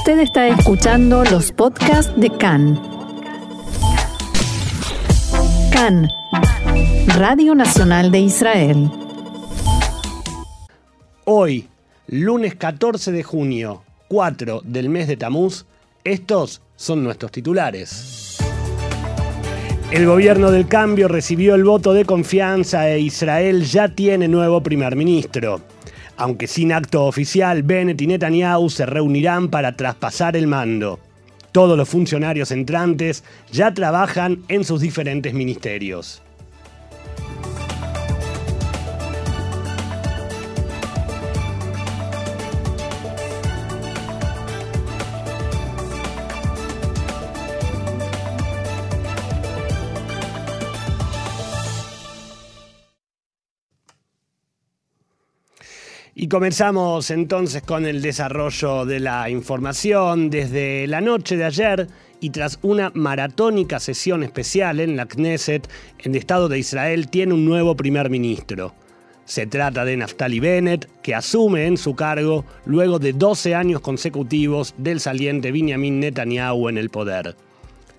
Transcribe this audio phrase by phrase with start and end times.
[0.00, 2.80] Usted está escuchando los podcasts de CAN.
[5.70, 6.08] CAN,
[7.18, 8.90] Radio Nacional de Israel.
[11.26, 11.68] Hoy,
[12.06, 15.66] lunes 14 de junio, 4 del mes de Tamuz,
[16.02, 18.38] estos son nuestros titulares.
[19.92, 24.96] El gobierno del cambio recibió el voto de confianza e Israel ya tiene nuevo primer
[24.96, 25.60] ministro.
[26.20, 31.00] Aunque sin acto oficial, Bennett y Netanyahu se reunirán para traspasar el mando.
[31.50, 36.20] Todos los funcionarios entrantes ya trabajan en sus diferentes ministerios.
[56.30, 60.30] Comenzamos entonces con el desarrollo de la información.
[60.30, 61.88] Desde la noche de ayer
[62.20, 65.68] y tras una maratónica sesión especial en la Knesset,
[65.98, 68.72] el Estado de Israel tiene un nuevo primer ministro.
[69.24, 74.72] Se trata de Naftali Bennett, que asume en su cargo luego de 12 años consecutivos
[74.78, 77.34] del saliente Benjamin Netanyahu en el poder.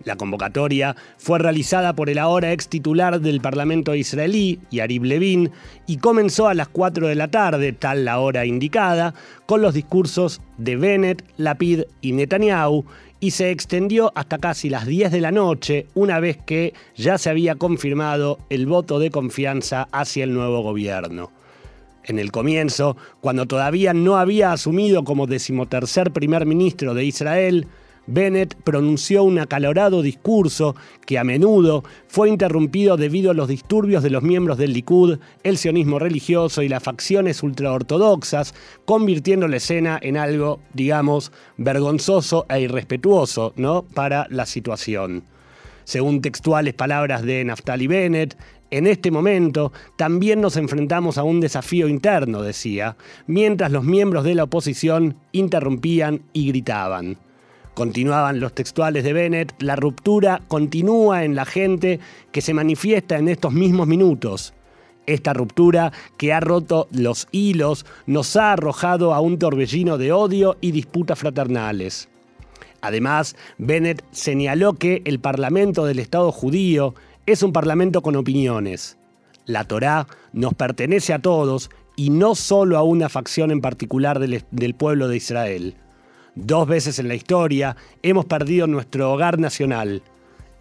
[0.03, 5.51] La convocatoria fue realizada por el ahora ex titular del Parlamento israelí, Yariv Levin,
[5.87, 9.13] y comenzó a las 4 de la tarde, tal la hora indicada,
[9.45, 12.85] con los discursos de Bennett, Lapid y Netanyahu,
[13.19, 17.29] y se extendió hasta casi las 10 de la noche, una vez que ya se
[17.29, 21.31] había confirmado el voto de confianza hacia el nuevo gobierno.
[22.03, 27.67] En el comienzo, cuando todavía no había asumido como decimotercer primer ministro de Israel,
[28.13, 34.09] Bennett pronunció un acalorado discurso que a menudo fue interrumpido debido a los disturbios de
[34.09, 38.53] los miembros del Likud, el sionismo religioso y las facciones ultraortodoxas,
[38.83, 43.83] convirtiendo la escena en algo, digamos, vergonzoso e irrespetuoso, ¿no?
[43.83, 45.23] para la situación.
[45.85, 48.37] Según textuales palabras de Naftali Bennett,
[48.71, 54.35] en este momento también nos enfrentamos a un desafío interno, decía, mientras los miembros de
[54.35, 57.17] la oposición interrumpían y gritaban.
[57.73, 61.99] Continuaban los textuales de Bennett, la ruptura continúa en la gente
[62.31, 64.53] que se manifiesta en estos mismos minutos.
[65.05, 70.57] Esta ruptura que ha roto los hilos nos ha arrojado a un torbellino de odio
[70.59, 72.09] y disputas fraternales.
[72.81, 76.93] Además, Bennett señaló que el Parlamento del Estado judío
[77.25, 78.97] es un parlamento con opiniones.
[79.45, 84.43] La Torá nos pertenece a todos y no solo a una facción en particular del,
[84.51, 85.75] del pueblo de Israel.
[86.35, 90.01] Dos veces en la historia hemos perdido nuestro hogar nacional.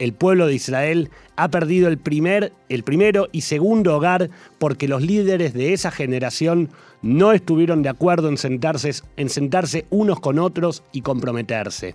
[0.00, 5.00] El pueblo de Israel ha perdido el, primer, el primero y segundo hogar porque los
[5.00, 6.70] líderes de esa generación
[7.03, 11.94] no estuvieron de acuerdo en sentarse, en sentarse unos con otros y comprometerse.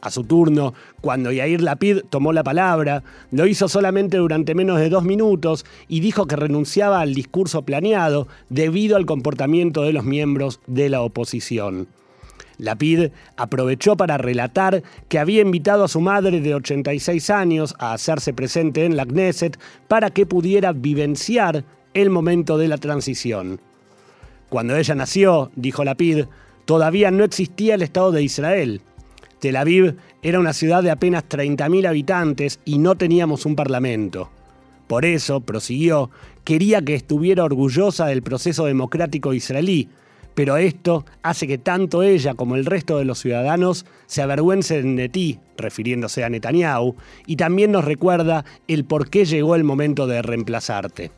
[0.00, 4.88] A su turno, cuando Yair Lapid tomó la palabra, lo hizo solamente durante menos de
[4.88, 10.58] dos minutos y dijo que renunciaba al discurso planeado debido al comportamiento de los miembros
[10.66, 11.86] de la oposición.
[12.60, 18.32] Lapid aprovechó para relatar que había invitado a su madre de 86 años a hacerse
[18.32, 23.60] presente en la Knesset para que pudiera vivenciar el momento de la transición.
[24.48, 26.24] Cuando ella nació, dijo Lapid,
[26.64, 28.80] todavía no existía el Estado de Israel.
[29.38, 34.30] Tel Aviv era una ciudad de apenas 30.000 habitantes y no teníamos un parlamento.
[34.86, 36.10] Por eso, prosiguió,
[36.44, 39.88] quería que estuviera orgullosa del proceso democrático israelí,
[40.34, 45.08] pero esto hace que tanto ella como el resto de los ciudadanos se avergüencen de
[45.08, 46.96] ti, refiriéndose a Netanyahu,
[47.26, 51.10] y también nos recuerda el por qué llegó el momento de reemplazarte.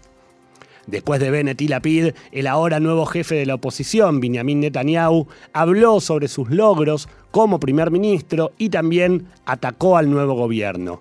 [0.86, 6.00] Después de Bennett y Lapid, el ahora nuevo jefe de la oposición, Benjamin Netanyahu, habló
[6.00, 11.00] sobre sus logros como primer ministro y también atacó al nuevo gobierno.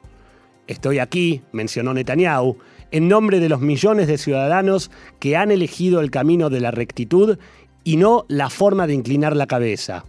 [0.68, 2.58] Estoy aquí, mencionó Netanyahu,
[2.92, 7.40] en nombre de los millones de ciudadanos que han elegido el camino de la rectitud
[7.84, 10.06] y no la forma de inclinar la cabeza.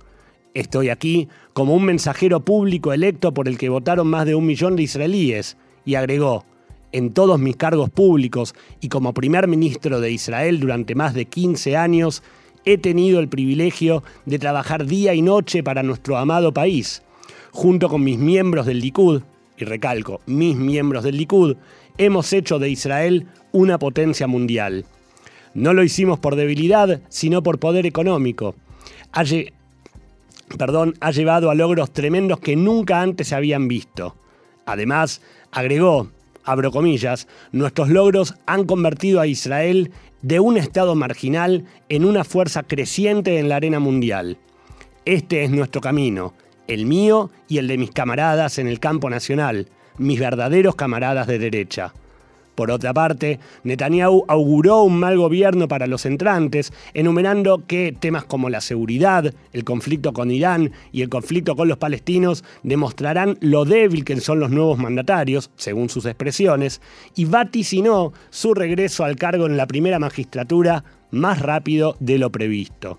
[0.55, 4.77] Estoy aquí como un mensajero público electo por el que votaron más de un millón
[4.77, 6.45] de israelíes, y agregó,
[6.93, 11.77] en todos mis cargos públicos y como primer ministro de Israel durante más de 15
[11.77, 12.23] años,
[12.65, 17.03] he tenido el privilegio de trabajar día y noche para nuestro amado país.
[17.51, 19.23] Junto con mis miembros del Likud,
[19.59, 21.57] y recalco, mis miembros del Likud,
[21.99, 24.85] hemos hecho de Israel una potencia mundial.
[25.55, 28.55] No lo hicimos por debilidad, sino por poder económico.
[29.13, 29.25] Ha,
[31.01, 34.17] ha llevado a logros tremendos que nunca antes se habían visto.
[34.65, 35.21] Además,
[35.51, 36.09] agregó,
[36.45, 39.91] abro comillas, nuestros logros han convertido a Israel
[40.23, 44.39] de un estado marginal en una fuerza creciente en la arena mundial.
[45.05, 46.33] Este es nuestro camino,
[46.69, 51.39] el mío y el de mis camaradas en el campo nacional, mis verdaderos camaradas de
[51.39, 51.93] derecha.
[52.55, 58.51] Por otra parte, Netanyahu auguró un mal gobierno para los entrantes, enumerando que temas como
[58.51, 64.05] la seguridad, el conflicto con Irán y el conflicto con los palestinos demostrarán lo débil
[64.05, 66.83] que son los nuevos mandatarios, según sus expresiones,
[67.17, 72.99] y vaticinó su regreso al cargo en la primera magistratura más rápido de lo previsto.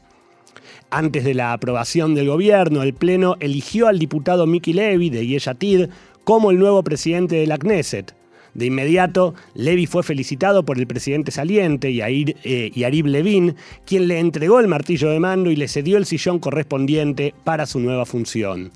[0.90, 5.90] Antes de la aprobación del gobierno, el Pleno eligió al diputado Miki Levy de Yeshatid
[6.24, 8.16] como el nuevo presidente de la Knesset.
[8.54, 13.56] De inmediato, Levy fue felicitado por el presidente saliente, Yair, eh, Yarib Levin,
[13.86, 17.80] quien le entregó el martillo de mando y le cedió el sillón correspondiente para su
[17.80, 18.72] nueva función.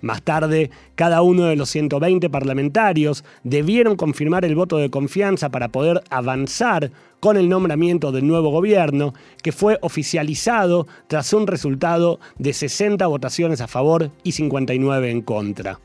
[0.00, 5.68] Más tarde, cada uno de los 120 parlamentarios debieron confirmar el voto de confianza para
[5.68, 9.12] poder avanzar con el nombramiento del nuevo gobierno,
[9.42, 15.80] que fue oficializado tras un resultado de 60 votaciones a favor y 59 en contra.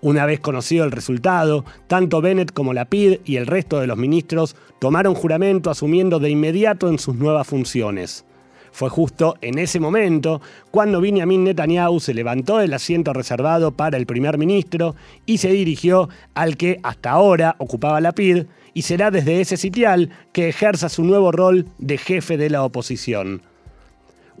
[0.00, 4.54] Una vez conocido el resultado, tanto Bennett como Lapid y el resto de los ministros
[4.78, 8.24] tomaron juramento asumiendo de inmediato en sus nuevas funciones.
[8.70, 10.40] Fue justo en ese momento
[10.70, 14.94] cuando Benjamin Netanyahu se levantó del asiento reservado para el primer ministro
[15.26, 18.44] y se dirigió al que hasta ahora ocupaba Lapid
[18.74, 23.42] y será desde ese sitial que ejerza su nuevo rol de jefe de la oposición.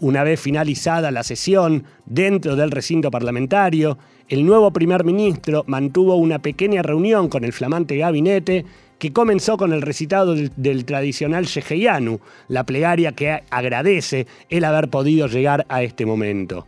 [0.00, 6.38] Una vez finalizada la sesión dentro del recinto parlamentario, el nuevo primer ministro mantuvo una
[6.38, 8.66] pequeña reunión con el flamante gabinete
[8.98, 15.28] que comenzó con el recitado del, tradicional Sheheyanu, la plegaria que agradece el haber podido
[15.28, 16.66] llegar a este momento.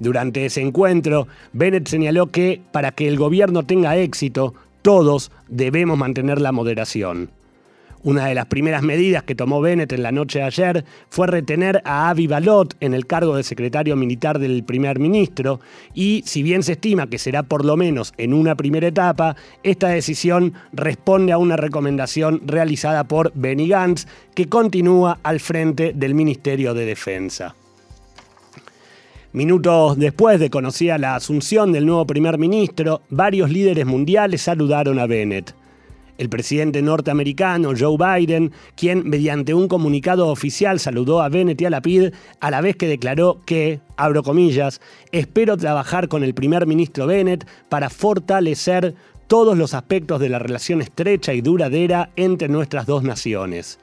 [0.00, 6.40] Durante ese encuentro, Bennett señaló que para que el gobierno tenga éxito, todos debemos mantener
[6.40, 7.30] la moderación.
[8.04, 11.80] Una de las primeras medidas que tomó Bennett en la noche de ayer fue retener
[11.84, 15.60] a Avi Balot en el cargo de secretario militar del primer ministro
[15.94, 19.88] y si bien se estima que será por lo menos en una primera etapa, esta
[19.88, 26.74] decisión responde a una recomendación realizada por Benny Gantz que continúa al frente del Ministerio
[26.74, 27.54] de Defensa.
[29.32, 35.06] Minutos después de conocida la asunción del nuevo primer ministro, varios líderes mundiales saludaron a
[35.06, 35.54] Bennett
[36.18, 41.70] el presidente norteamericano Joe Biden, quien mediante un comunicado oficial saludó a Bennett y a
[41.70, 44.80] Lapid, a la vez que declaró que, abro comillas,
[45.10, 48.94] espero trabajar con el primer ministro Bennett para fortalecer
[49.26, 53.78] todos los aspectos de la relación estrecha y duradera entre nuestras dos naciones.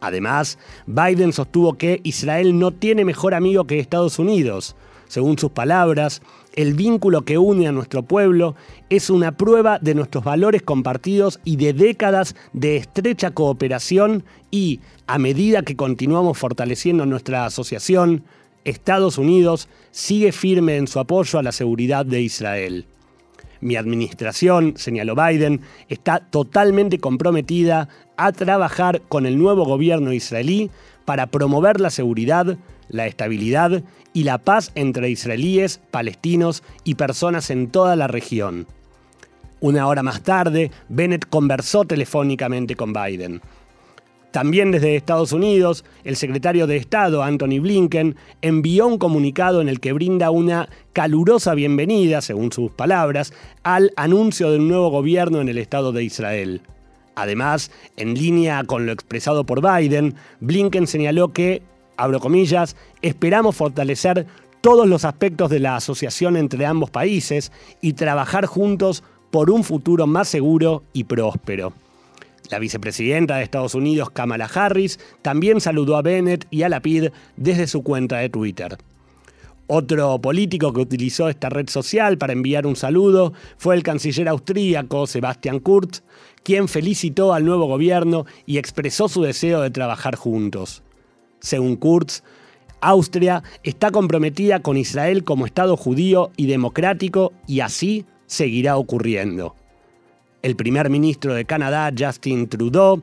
[0.00, 4.76] Además, Biden sostuvo que Israel no tiene mejor amigo que Estados Unidos.
[5.08, 6.22] Según sus palabras,
[6.56, 8.56] el vínculo que une a nuestro pueblo
[8.88, 15.18] es una prueba de nuestros valores compartidos y de décadas de estrecha cooperación y, a
[15.18, 18.24] medida que continuamos fortaleciendo nuestra asociación,
[18.64, 22.86] Estados Unidos sigue firme en su apoyo a la seguridad de Israel.
[23.60, 30.70] Mi administración, señaló Biden, está totalmente comprometida a trabajar con el nuevo gobierno israelí
[31.04, 37.68] para promover la seguridad, la estabilidad y la paz entre israelíes, palestinos y personas en
[37.68, 38.66] toda la región.
[39.60, 43.40] Una hora más tarde, Bennett conversó telefónicamente con Biden.
[44.30, 49.80] También desde Estados Unidos, el secretario de Estado, Anthony Blinken, envió un comunicado en el
[49.80, 55.48] que brinda una calurosa bienvenida, según sus palabras, al anuncio de un nuevo gobierno en
[55.48, 56.60] el Estado de Israel.
[57.14, 61.62] Además, en línea con lo expresado por Biden, Blinken señaló que
[61.96, 64.26] abro comillas, esperamos fortalecer
[64.60, 70.06] todos los aspectos de la asociación entre ambos países y trabajar juntos por un futuro
[70.06, 71.72] más seguro y próspero.
[72.50, 77.66] La vicepresidenta de Estados Unidos, Kamala Harris, también saludó a Bennett y a Lapid desde
[77.66, 78.78] su cuenta de Twitter.
[79.68, 85.08] Otro político que utilizó esta red social para enviar un saludo fue el canciller austríaco
[85.08, 86.02] Sebastian Kurz,
[86.44, 90.84] quien felicitó al nuevo gobierno y expresó su deseo de trabajar juntos.
[91.40, 92.22] Según Kurz,
[92.80, 99.54] Austria está comprometida con Israel como Estado judío y democrático y así seguirá ocurriendo.
[100.42, 103.02] El primer ministro de Canadá, Justin Trudeau,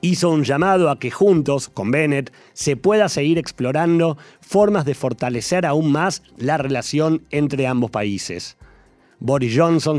[0.00, 5.66] hizo un llamado a que juntos, con Bennett, se pueda seguir explorando formas de fortalecer
[5.66, 8.56] aún más la relación entre ambos países.
[9.20, 9.98] Boris Johnson,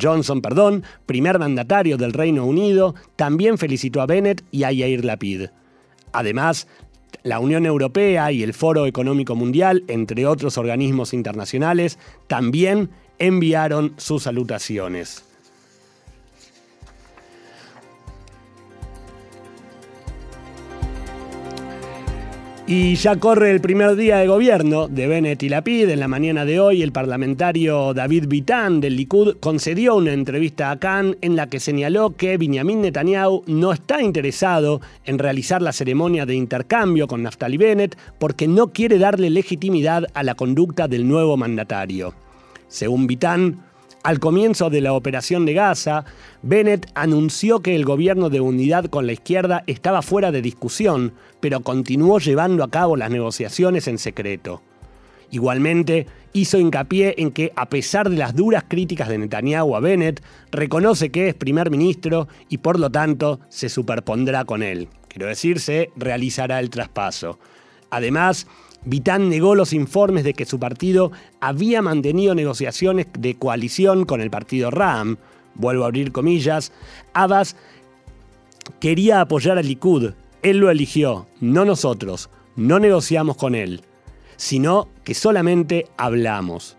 [0.00, 5.48] Johnson perdón, primer mandatario del Reino Unido, también felicitó a Bennett y a Yair Lapid.
[6.14, 6.66] Además,
[7.22, 14.22] la Unión Europea y el Foro Económico Mundial, entre otros organismos internacionales, también enviaron sus
[14.22, 15.24] salutaciones.
[22.66, 25.90] Y ya corre el primer día de gobierno de Bennett y Lapid.
[25.90, 30.78] En la mañana de hoy, el parlamentario David Vitán del Likud concedió una entrevista a
[30.78, 36.24] Khan en la que señaló que Benjamin Netanyahu no está interesado en realizar la ceremonia
[36.24, 41.36] de intercambio con Naftali Bennett porque no quiere darle legitimidad a la conducta del nuevo
[41.36, 42.14] mandatario.
[42.68, 43.63] Según Vitán,
[44.04, 46.04] al comienzo de la operación de Gaza,
[46.42, 51.60] Bennett anunció que el gobierno de unidad con la izquierda estaba fuera de discusión, pero
[51.60, 54.60] continuó llevando a cabo las negociaciones en secreto.
[55.30, 60.22] Igualmente, hizo hincapié en que, a pesar de las duras críticas de Netanyahu a Bennett,
[60.52, 64.88] reconoce que es primer ministro y por lo tanto se superpondrá con él.
[65.08, 67.38] Quiero decir, se realizará el traspaso.
[67.88, 68.48] Además,
[68.86, 71.10] Vitán negó los informes de que su partido
[71.40, 75.16] había mantenido negociaciones de coalición con el partido RAM.
[75.54, 76.72] Vuelvo a abrir comillas.
[77.14, 77.56] Abbas
[78.80, 80.12] quería apoyar al Likud.
[80.42, 82.28] Él lo eligió, no nosotros.
[82.56, 83.80] No negociamos con él,
[84.36, 86.76] sino que solamente hablamos.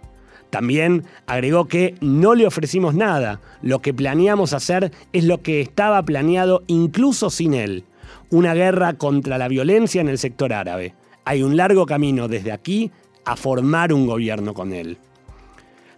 [0.52, 3.42] También agregó que no le ofrecimos nada.
[3.64, 7.84] Lo que planeamos hacer es lo que estaba planeado incluso sin él.
[8.30, 10.94] Una guerra contra la violencia en el sector árabe
[11.26, 12.92] hay un largo camino desde aquí
[13.26, 14.98] a formar un gobierno con él.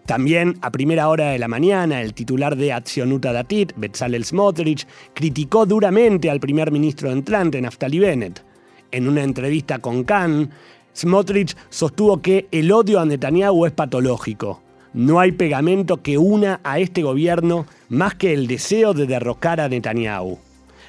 [0.05, 5.65] También, a primera hora de la mañana, el titular de Accionuta Datit, Betzalel Smotrich, criticó
[5.65, 8.41] duramente al primer ministro entrante, Naftali Bennett.
[8.89, 10.49] En una entrevista con Khan,
[10.95, 14.61] Smotrich sostuvo que el odio a Netanyahu es patológico.
[14.93, 19.67] No hay pegamento que una a este gobierno más que el deseo de derrocar a
[19.67, 20.39] Netanyahu.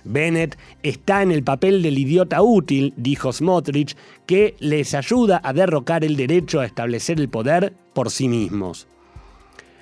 [0.09, 3.95] Bennett está en el papel del idiota útil, dijo Smotrich,
[4.27, 8.87] que les ayuda a derrocar el derecho a establecer el poder por sí mismos.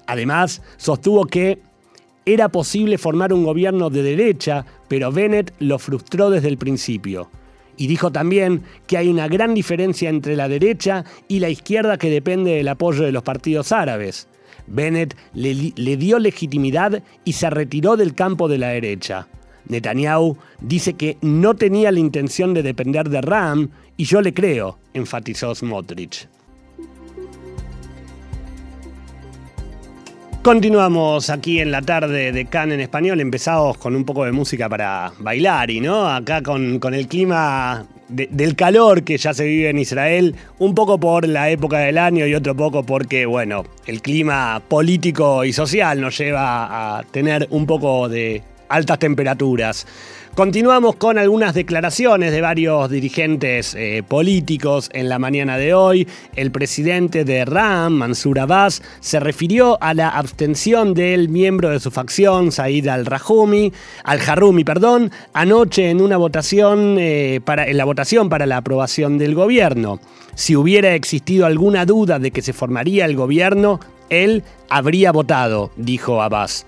[0.07, 1.61] Además, sostuvo que
[2.25, 7.31] era posible formar un gobierno de derecha, pero Bennett lo frustró desde el principio.
[7.77, 12.11] Y dijo también que hay una gran diferencia entre la derecha y la izquierda que
[12.11, 14.27] depende del apoyo de los partidos árabes.
[14.67, 19.29] Bennett le, dio legitimidad y se retiró del campo de la derecha.
[19.69, 24.79] Netanyahu dice que no tenía la intención de depender de Ram y yo le creo,
[24.95, 26.29] enfatizó Smotrich.
[30.47, 33.21] Continuamos aquí en la tarde de Cannes en español.
[33.21, 37.85] Empezamos con un poco de música para bailar y no acá con, con el clima
[38.09, 42.27] del calor que ya se vive en Israel, un poco por la época del año
[42.27, 47.67] y otro poco porque, bueno, el clima político y social nos lleva a tener un
[47.67, 49.87] poco de altas temperaturas.
[50.37, 56.07] Continuamos con algunas declaraciones de varios dirigentes eh, políticos en la mañana de hoy.
[56.35, 61.91] El presidente de RAM, Mansur Abbas, se refirió a la abstención del miembro de su
[61.91, 63.73] facción, Said al-Rahumi,
[64.05, 69.35] al-Harumi, perdón, anoche en una votación eh, para, en la votación para la aprobación del
[69.35, 70.01] gobierno.
[70.35, 73.81] Si hubiera existido alguna duda de que se formaría el gobierno,
[74.11, 76.67] él habría votado, dijo Abbas.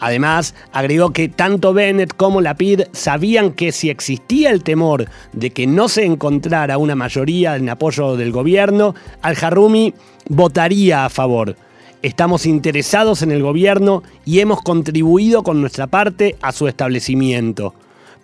[0.00, 5.66] Además, agregó que tanto Bennett como Lapid sabían que si existía el temor de que
[5.66, 9.94] no se encontrara una mayoría en apoyo del gobierno, Al-Harrumi
[10.28, 11.56] votaría a favor.
[12.02, 17.74] Estamos interesados en el gobierno y hemos contribuido con nuestra parte a su establecimiento.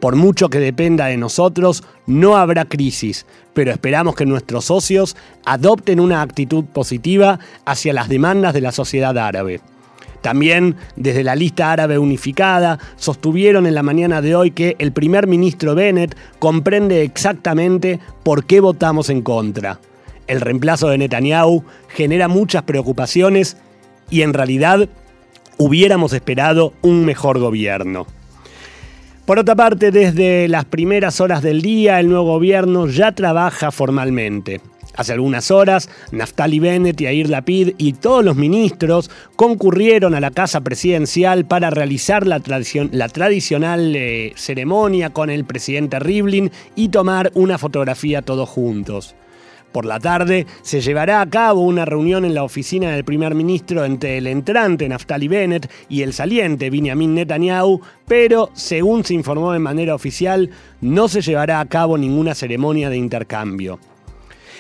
[0.00, 5.14] Por mucho que dependa de nosotros, no habrá crisis, pero esperamos que nuestros socios
[5.45, 9.61] adopten una actitud positiva hacia las demandas de la sociedad árabe.
[10.26, 15.28] También desde la lista árabe unificada sostuvieron en la mañana de hoy que el primer
[15.28, 19.78] ministro Bennett comprende exactamente por qué votamos en contra.
[20.26, 23.56] El reemplazo de Netanyahu genera muchas preocupaciones
[24.11, 24.88] y en realidad
[25.59, 28.09] hubiéramos esperado un mejor gobierno.
[29.26, 34.61] Por otra parte, desde las primeras horas del día, el nuevo gobierno ya trabaja formalmente.
[34.97, 40.31] Hace algunas horas, Naftali Bennett y Air Lapid y todos los ministros concurrieron a la
[40.31, 47.59] casa presidencial para realizar la, tradicional eh, ceremonia con el presidente Rivlin y tomar una
[47.59, 49.15] fotografía todos juntos.
[49.71, 53.85] Por la tarde se llevará a cabo una reunión en la oficina del primer ministro
[53.85, 59.59] entre el entrante Naftali Bennett y el saliente Benjamin Netanyahu, pero según se informó de
[59.59, 60.49] manera oficial,
[60.81, 63.79] no se llevará a cabo ninguna ceremonia de intercambio.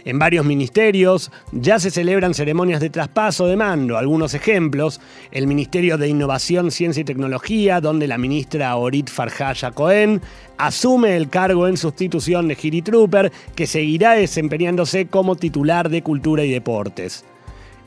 [0.06, 3.98] En varios ministerios ya se celebran ceremonias de traspaso de mando.
[3.98, 5.00] Algunos ejemplos,
[5.32, 10.22] el Ministerio de Innovación, Ciencia y Tecnología, donde la ministra Orit Farhaya Cohen
[10.58, 16.44] asume el cargo en sustitución de Giri Trooper, que seguirá desempeñándose como titular de Cultura
[16.44, 17.24] y Deportes.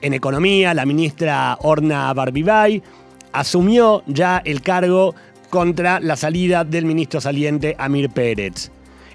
[0.01, 2.83] En Economía, la ministra Orna Barbibay
[3.31, 5.15] asumió ya el cargo
[5.49, 8.71] contra la salida del ministro saliente Amir Pérez.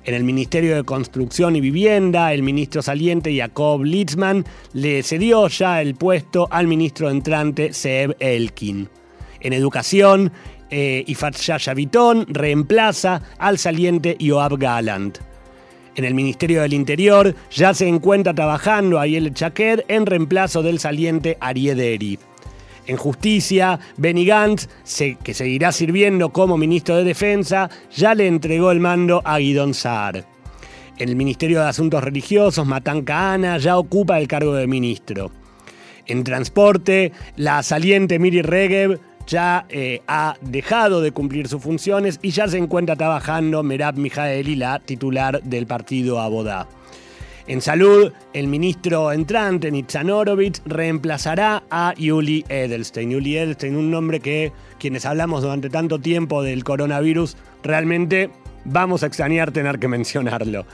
[0.07, 4.45] En el Ministerio de Construcción y Vivienda, el ministro saliente Jacob Litzman
[4.75, 8.91] le cedió ya el puesto al ministro entrante Seb Elkin.
[9.41, 10.31] En Educación,
[10.71, 11.37] eh, Ifat
[12.29, 15.19] reemplaza al saliente Yoab Galant.
[15.97, 21.39] En el Ministerio del Interior ya se encuentra trabajando Ayel Chaquet en reemplazo del saliente
[21.41, 22.19] Ariederi.
[22.87, 24.69] En justicia, Benny Gantz,
[25.23, 30.27] que seguirá sirviendo como ministro de Defensa, ya le entregó el mando a Guidón Saar.
[30.99, 35.33] En el Ministerio de Asuntos Religiosos, Matan Kahana ya ocupa el cargo de ministro.
[36.07, 42.31] En transporte, la saliente Miri Regev ya eh, ha dejado de cumplir sus funciones y
[42.31, 46.69] ya se encuentra trabajando Merab Mijaeli, la titular del partido Abodá.
[47.47, 50.09] En salud, el ministro entrante, Nitzan
[50.65, 53.11] reemplazará a Yuli Edelstein.
[53.11, 58.31] Yuli Edelstein, un nombre que quienes hablamos durante tanto tiempo del coronavirus, realmente
[58.65, 60.65] vamos a extrañar tener que mencionarlo.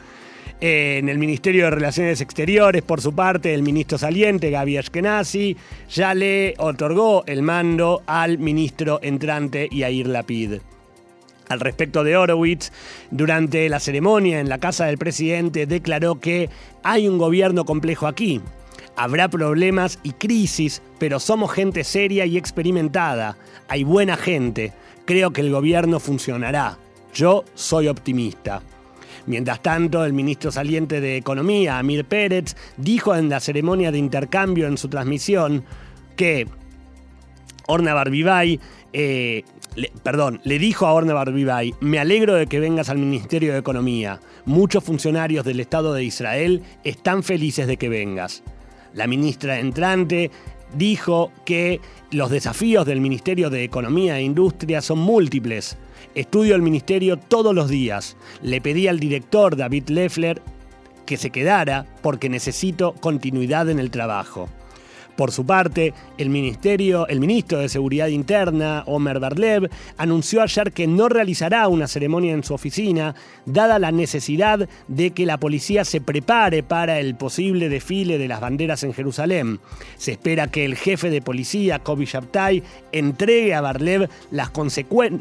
[0.61, 5.57] En el Ministerio de Relaciones Exteriores, por su parte, el ministro saliente, Gaby Ashkenazi,
[5.89, 10.61] ya le otorgó el mando al ministro entrante Yair Lapid.
[11.51, 12.71] Al respecto de Horowitz,
[13.11, 16.49] durante la ceremonia en la casa del presidente declaró que
[16.85, 18.41] hay un gobierno complejo aquí.
[18.95, 23.37] Habrá problemas y crisis, pero somos gente seria y experimentada.
[23.67, 24.73] Hay buena gente.
[25.07, 26.79] Creo que el gobierno funcionará.
[27.13, 28.63] Yo soy optimista.
[29.27, 34.69] Mientras tanto, el ministro saliente de Economía, Amir Pérez, dijo en la ceremonia de intercambio
[34.69, 35.65] en su transmisión
[36.15, 36.47] que
[37.67, 38.61] Orna Barbibay
[38.93, 39.45] eh,
[40.03, 44.21] perdón, le dijo a Orne Barbibay, me alegro de que vengas al Ministerio de Economía.
[44.45, 48.43] Muchos funcionarios del Estado de Israel están felices de que vengas.
[48.95, 50.31] La ministra entrante
[50.75, 51.81] dijo que
[52.11, 55.77] los desafíos del Ministerio de Economía e Industria son múltiples.
[56.15, 58.17] Estudio el ministerio todos los días.
[58.43, 60.43] Le pedí al director David Leffler
[61.07, 64.49] que se quedara porque necesito continuidad en el trabajo.
[65.21, 70.87] Por su parte, el, ministerio, el ministro de Seguridad Interna, Omer Barlev, anunció ayer que
[70.87, 76.01] no realizará una ceremonia en su oficina, dada la necesidad de que la policía se
[76.01, 79.61] prepare para el posible desfile de las banderas en Jerusalén.
[79.99, 84.51] Se espera que el jefe de policía, Kobi Shabtai, entregue a Barlev las,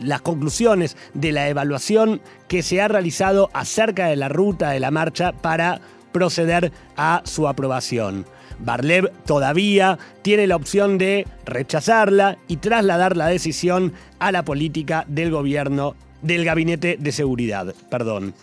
[0.02, 4.92] las conclusiones de la evaluación que se ha realizado acerca de la ruta de la
[4.92, 5.82] marcha para
[6.14, 8.26] proceder a su aprobación.
[8.60, 15.32] Barlev todavía tiene la opción de rechazarla y trasladar la decisión a la política del
[15.32, 17.74] gobierno del gabinete de seguridad.
[17.90, 18.34] Perdón.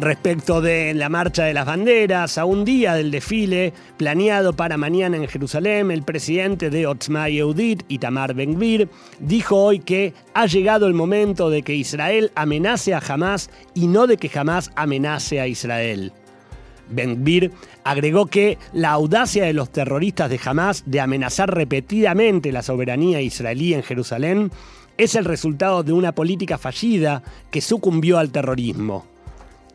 [0.00, 5.16] Respecto de la marcha de las banderas, a un día del desfile planeado para mañana
[5.16, 10.94] en Jerusalén, el presidente de Otzma Yehudit, Itamar Ben-Gvir, dijo hoy que ha llegado el
[10.94, 16.12] momento de que Israel amenace a Hamas y no de que Hamas amenace a Israel.
[16.88, 17.52] Ben-Gvir
[17.84, 23.74] agregó que la audacia de los terroristas de Hamas de amenazar repetidamente la soberanía israelí
[23.74, 24.50] en Jerusalén
[24.96, 29.06] es el resultado de una política fallida que sucumbió al terrorismo.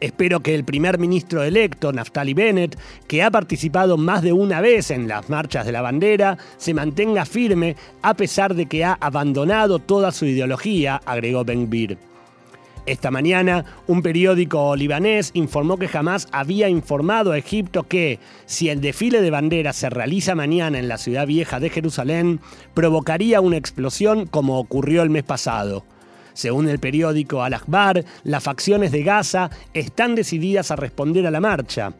[0.01, 2.77] Espero que el primer ministro electo, Naftali Bennett,
[3.07, 7.25] que ha participado más de una vez en las marchas de la bandera, se mantenga
[7.25, 11.97] firme a pesar de que ha abandonado toda su ideología, agregó Ben Bir.
[12.85, 18.79] Esta mañana, un periódico libanés informó que jamás había informado a Egipto que, si el
[18.79, 22.41] desfile de banderas se realiza mañana en la ciudad vieja de Jerusalén,
[22.75, 25.83] provocaría una explosión como ocurrió el mes pasado.
[26.35, 31.93] Según el periódico Al-Akhbar, las facciones de Gaza están decididas a responder a la marcha.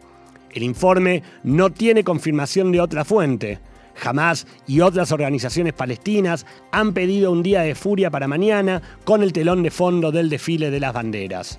[0.53, 3.59] El informe no tiene confirmación de otra fuente.
[4.03, 9.31] Hamas y otras organizaciones palestinas han pedido un día de furia para mañana con el
[9.31, 11.57] telón de fondo del desfile de las banderas.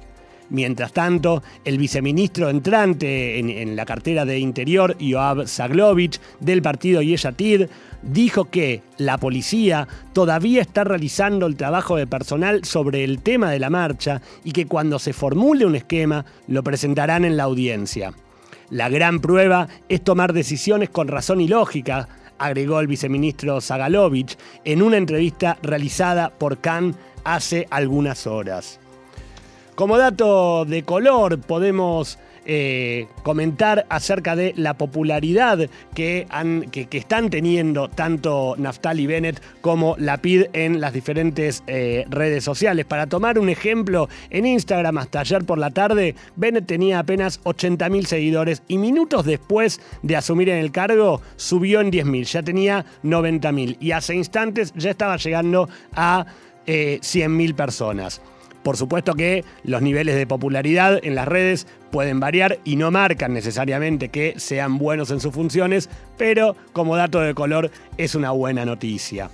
[0.48, 7.66] Mientras tanto, el viceministro entrante en, la cartera de Interior, Yoav Zaglovich, del partido Yeshatid,
[8.02, 13.58] dijo que la policía todavía está realizando el trabajo de personal sobre el tema de
[13.58, 18.12] la marcha y que cuando se formule un esquema lo presentarán en la audiencia.
[18.70, 24.82] La gran prueba es tomar decisiones con razón y lógica, agregó el viceministro Zagalovich en
[24.82, 28.78] una entrevista realizada por Khan hace algunas horas.
[29.76, 36.26] Como dato de color, podemos eh, comentar acerca de la popularidad que,
[36.92, 42.86] están teniendo tanto Naftali Bennett como Lapid en las diferentes eh, redes sociales.
[42.86, 48.06] Para tomar un ejemplo, en Instagram hasta ayer por la tarde, Bennett tenía apenas 80.000
[48.06, 53.76] seguidores y minutos después de asumir en el cargo subió en 10.000, ya tenía 90.000
[53.78, 56.24] y hace instantes ya estaba llegando a
[56.64, 58.22] 100.000 eh, personas.
[58.66, 63.32] Por supuesto que los niveles de popularidad en las redes pueden variar y no marcan
[63.32, 68.64] necesariamente que sean buenos en sus funciones, pero como dato de color es una buena
[68.64, 69.30] noticia.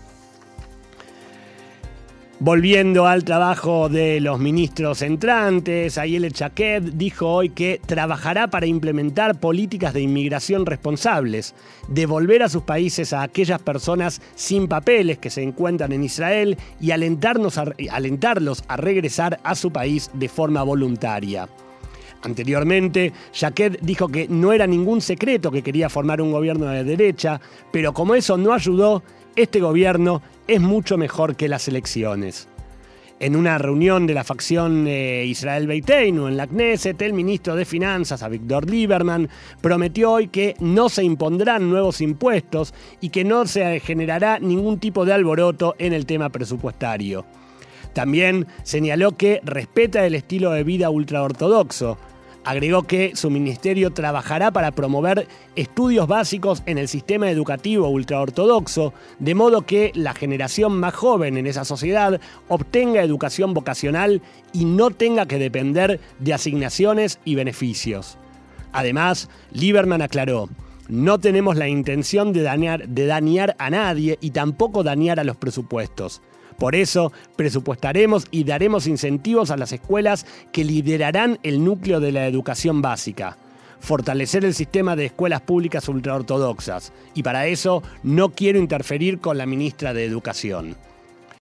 [2.44, 9.38] Volviendo al trabajo de los ministros entrantes, Ayele Chaquet dijo hoy que trabajará para implementar
[9.38, 11.54] políticas de inmigración responsables,
[11.86, 16.90] devolver a sus países a aquellas personas sin papeles que se encuentran en Israel y
[16.90, 17.60] alentarnos
[17.92, 21.48] alentarlos a regresar a su país de forma voluntaria.
[22.22, 27.40] Anteriormente, Jaquet dijo que no era ningún secreto que quería formar un gobierno de derecha,
[27.72, 29.02] pero como eso no ayudó,
[29.34, 32.48] este gobierno es mucho mejor que las elecciones.
[33.18, 38.22] En una reunión de la facción Israel Beiteinu en la Knesset, el ministro de Finanzas,
[38.22, 39.28] Avigdor Lieberman,
[39.60, 45.04] prometió hoy que no se impondrán nuevos impuestos y que no se generará ningún tipo
[45.04, 47.24] de alboroto en el tema presupuestario.
[47.92, 51.98] También señaló que respeta el estilo de vida ultraortodoxo,
[52.44, 59.34] Agregó que su ministerio trabajará para promover estudios básicos en el sistema educativo ultraortodoxo, de
[59.36, 65.26] modo que la generación más joven en esa sociedad obtenga educación vocacional y no tenga
[65.26, 68.18] que depender de asignaciones y beneficios.
[68.72, 70.48] Además, Lieberman aclaró,
[70.88, 75.36] no tenemos la intención de dañar, de dañar a nadie y tampoco dañar a los
[75.36, 76.22] presupuestos.
[76.58, 82.26] Por eso, presupuestaremos y daremos incentivos a las escuelas que liderarán el núcleo de la
[82.26, 83.36] educación básica
[83.82, 86.92] fortalecer el sistema de escuelas públicas ultraortodoxas.
[87.14, 90.76] Y para eso no quiero interferir con la ministra de Educación.